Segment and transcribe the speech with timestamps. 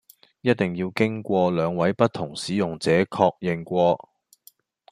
[0.41, 4.09] 一定要經過兩位不同使用者確認過